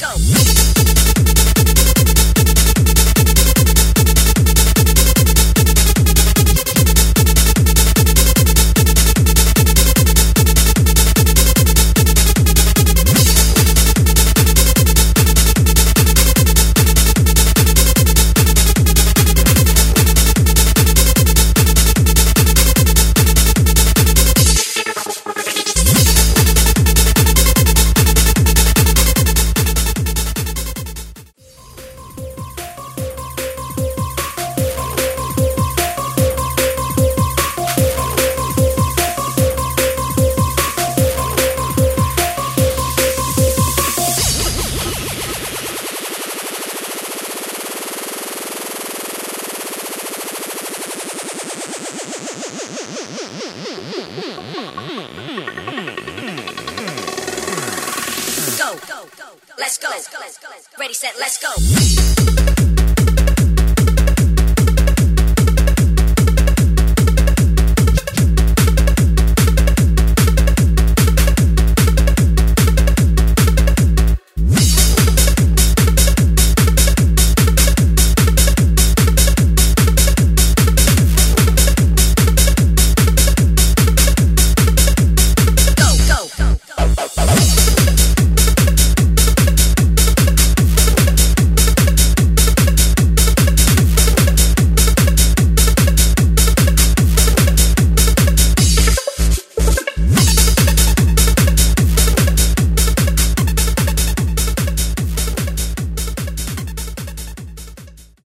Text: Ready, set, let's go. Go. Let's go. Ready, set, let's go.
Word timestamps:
Ready, 0.00 0.16
set, 0.16 1.81
let's 58.58 58.86
go. 58.88 59.04
Go. 59.16 59.24
Let's 59.58 59.78
go. 59.78 59.88
Ready, 60.78 60.94
set, 60.94 61.14
let's 61.18 61.38
go. 61.40 62.41